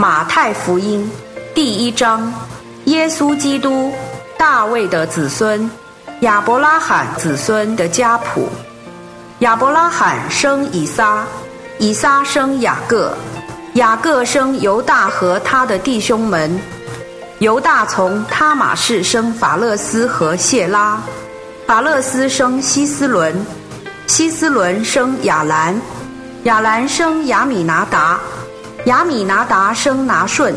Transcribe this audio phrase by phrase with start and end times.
[0.00, 1.06] 马太福音
[1.54, 2.32] 第一章：
[2.86, 3.92] 耶稣基督，
[4.38, 5.70] 大卫的子孙，
[6.20, 8.48] 亚伯拉罕子孙的家谱。
[9.40, 11.26] 亚伯拉罕生以撒，
[11.78, 13.14] 以撒生雅各，
[13.74, 16.58] 雅各生犹大和他的弟兄们。
[17.40, 20.98] 犹大从他马氏生法勒斯和谢拉，
[21.66, 23.44] 法勒斯生希斯伦，
[24.06, 25.78] 希斯伦生亚兰，
[26.44, 28.18] 亚兰生亚米拿达。
[28.90, 30.52] 亚米拿达生拿顺，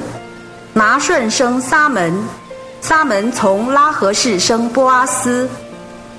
[0.73, 2.11] 拿顺生撒门，
[2.82, 5.47] 撒门从拉合氏生波阿斯，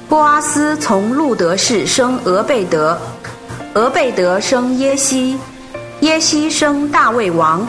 [0.09, 2.96] 波阿斯从路德氏生俄贝德，
[3.74, 5.37] 俄贝德生耶西，
[6.02, 7.66] 耶西生大卫王，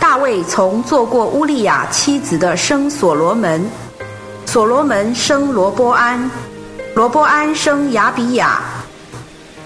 [0.00, 3.64] 大卫从做过乌利亚妻子的生所罗门，
[4.46, 6.28] 所罗门生罗波安，
[6.96, 8.60] 罗波安生亚比亚，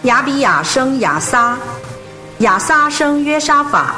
[0.02, 1.56] 亚比亚生亚撒。
[2.41, 3.97] 亚撒生约沙法，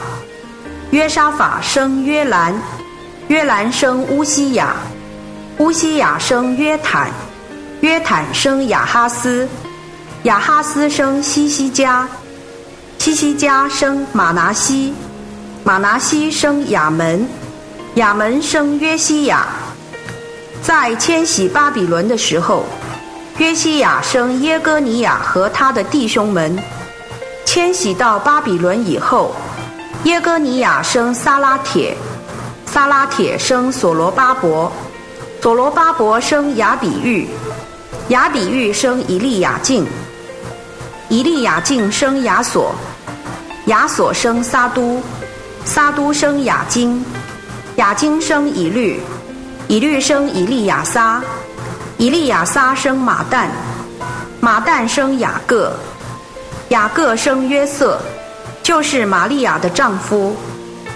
[0.93, 2.55] 约沙法生约兰，
[3.29, 4.74] 约兰生乌西雅，
[5.59, 7.11] 乌西雅生约坦，
[7.83, 9.46] 约坦生亚哈斯，
[10.23, 12.09] 亚哈斯生西西加，
[12.96, 14.95] 西西加生马拿西，
[15.63, 17.29] 马拿西生亚门，
[17.96, 19.46] 亚门生约西亚。
[20.63, 22.65] 在迁徙巴比伦的时候，
[23.37, 26.59] 约西亚生耶哥尼亚和他的弟兄们。
[27.52, 29.34] 迁徙到巴比伦以后，
[30.04, 31.96] 耶哥尼亚生撒拉铁，
[32.65, 34.70] 撒拉铁生所罗巴伯，
[35.43, 37.28] 所罗巴伯生雅比玉，
[38.06, 39.84] 雅比玉生以利亚敬，
[41.09, 42.73] 以利亚敬生亚索，
[43.66, 45.02] 亚索生撒都，
[45.65, 47.04] 撒都生雅金，
[47.74, 49.02] 雅金生以律，
[49.66, 51.21] 以律生以利亚撒，
[51.98, 53.48] 以利亚撒生马旦，
[54.38, 55.74] 马旦生雅各。
[56.71, 58.01] 雅各生约瑟，
[58.63, 60.37] 就是玛利亚的丈夫。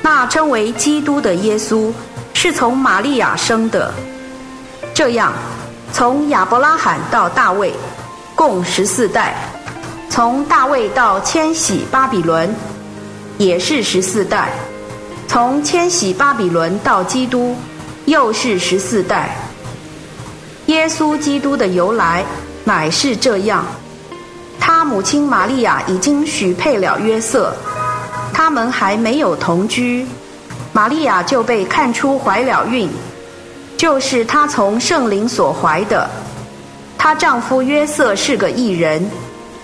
[0.03, 1.93] 那称为基督的耶稣，
[2.33, 3.93] 是从玛利亚生的。
[4.95, 5.33] 这样，
[5.93, 7.75] 从亚伯拉罕到大卫，
[8.37, 9.33] 共十四代；
[10.09, 12.55] 从大卫到迁徙巴比伦，
[13.37, 14.47] 也是十四代；
[15.27, 17.57] 从迁徙巴比伦到基督，
[18.05, 19.37] 又是十四代。
[20.67, 22.25] 耶稣基督的由来，
[22.63, 23.67] 乃是这样。
[24.67, 27.55] 他母亲玛利亚已经许配了约瑟，
[28.33, 30.07] 他们还没有同居，
[30.73, 32.89] 玛利亚就被看出怀了孕，
[33.77, 36.09] 就是她从圣灵所怀的。
[36.97, 39.07] 她丈夫约瑟是个异人，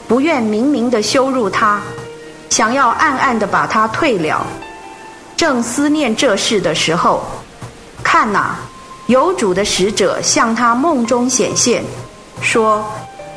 [0.06, 1.80] 不愿明明的羞辱她，
[2.50, 4.46] 想要暗暗的把她退了。
[5.34, 7.24] 正思念这事的时候，
[8.02, 8.54] 看哪，
[9.06, 11.82] 有主的使者向他梦中显现，
[12.42, 12.84] 说。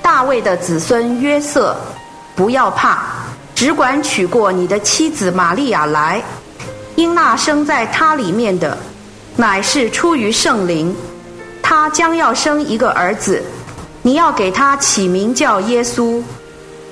[0.03, 1.75] 大卫的子孙约瑟，
[2.35, 3.03] 不要怕，
[3.55, 6.21] 只管娶过你的妻子玛利亚来，
[6.95, 8.77] 因那生在他里面的，
[9.37, 10.93] 乃是出于圣灵，
[11.61, 13.41] 他将要生一个儿子，
[14.01, 16.21] 你要给他起名叫耶稣，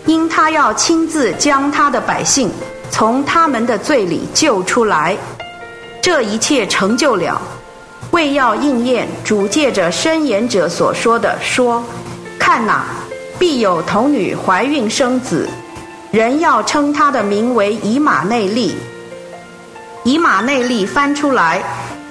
[0.05, 2.49] 因他要亲自将他的百姓
[2.89, 5.17] 从他们的罪里救出来。
[6.01, 7.39] 这一切成就了，
[8.11, 11.83] 为要应验主借着申言者所说的说。
[12.39, 12.85] 看哪，
[13.41, 15.49] 必有童女怀孕生子，
[16.11, 18.75] 人要称他的名为以马内利。
[20.03, 21.59] 以马内利翻出来，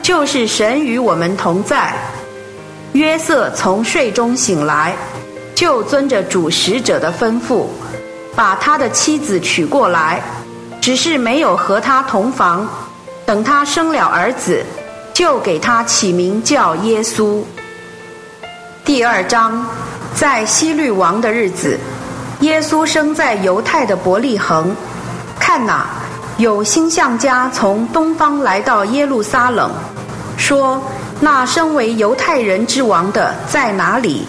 [0.03, 1.95] 就是神与我们同在。
[2.95, 4.97] 约瑟从睡中醒来，
[5.55, 7.67] 就遵着主使者的吩咐，
[8.35, 10.21] 把他的妻子娶过来，
[10.81, 12.69] 只是没有和他同房。
[13.25, 14.65] 等他生了儿子，
[15.15, 17.41] 就给他起名叫耶稣。
[18.85, 19.65] 第二章。
[20.15, 21.79] 在希律王的日子，
[22.41, 24.75] 耶稣生在犹太的伯利恒。
[25.39, 25.87] 看哪，
[26.37, 29.71] 有星象家从东方来到耶路撒冷，
[30.37, 30.83] 说
[31.21, 34.27] ：“那身为犹太人之王的在哪里？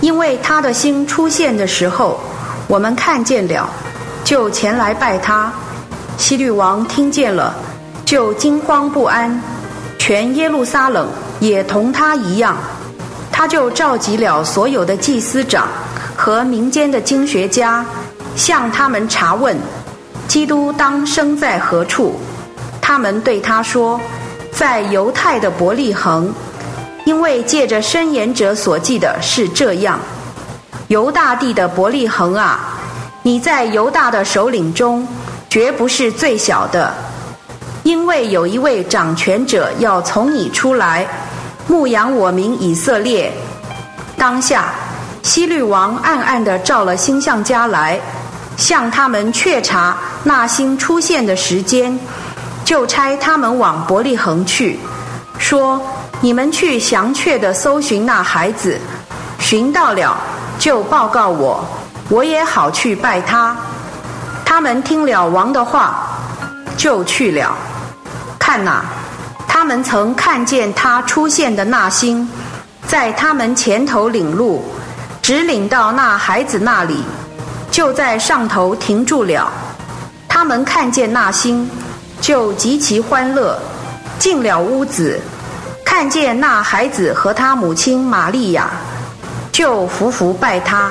[0.00, 2.20] 因为他的星出现的时候，
[2.68, 3.68] 我们看见了，
[4.22, 5.52] 就前来拜他。”
[6.16, 7.54] 希律王听见了，
[8.04, 9.40] 就惊慌不安，
[9.98, 11.08] 全耶路撒冷
[11.40, 12.56] 也同他一样。
[13.38, 15.68] 他就召集了所有的祭司长
[16.16, 17.84] 和民间的经学家，
[18.34, 19.54] 向他们查问：
[20.26, 22.18] 基督当生在何处？
[22.80, 24.00] 他们对他说：
[24.50, 26.32] 在犹太的伯利恒，
[27.04, 30.00] 因为借着申言者所记的是这样：
[30.88, 32.58] 犹大地的伯利恒啊，
[33.22, 35.06] 你在犹大的首领中
[35.50, 36.90] 绝不是最小的，
[37.82, 41.06] 因为有一位掌权者要从你出来。
[41.66, 43.32] 牧养我民以色列。
[44.16, 44.72] 当下，
[45.22, 48.00] 希律王暗暗地召了星象家来，
[48.56, 51.98] 向他们确查那星出现的时间，
[52.64, 54.78] 就差他们往伯利恒去，
[55.38, 55.80] 说
[56.20, 58.80] ：“你们去详确的搜寻那孩子，
[59.38, 60.16] 寻到了
[60.58, 61.64] 就报告我，
[62.08, 63.56] 我也好去拜他。”
[64.44, 66.06] 他们听了王的话，
[66.76, 67.54] 就去了。
[68.38, 68.84] 看哪，
[69.48, 72.28] 他们曾看见他出现的那星，
[72.86, 74.64] 在他们前头领路，
[75.22, 77.02] 直领到那孩子那里，
[77.70, 79.50] 就在上头停住了。
[80.28, 81.68] 他们看见那星。
[82.18, 83.58] 就极其欢乐，
[84.18, 85.20] 进了屋子，
[85.84, 88.70] 看见那孩子和他母亲玛利亚，
[89.52, 90.90] 就伏伏拜他，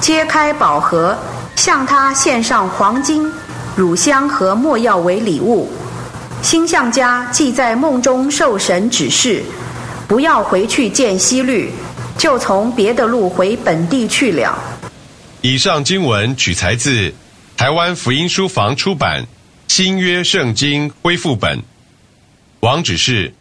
[0.00, 1.16] 揭开宝盒，
[1.54, 3.32] 向他献上黄金、
[3.76, 5.70] 乳香和没药为礼物。
[6.42, 9.42] 星象家既在梦中受神指示，
[10.08, 11.70] 不要回去见西律，
[12.18, 14.58] 就从别的路回本地去了。
[15.40, 17.14] 以上经文取材自
[17.56, 19.24] 台湾福音书房出版。
[19.68, 21.62] 新约圣经恢复本，
[22.60, 23.32] 网址是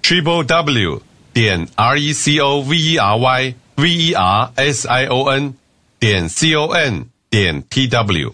[0.00, 1.02] triple w
[1.32, 5.28] 点 r e c o v e r y v e r s i o
[5.28, 5.54] n
[5.98, 8.32] 点 c o n 点 t w。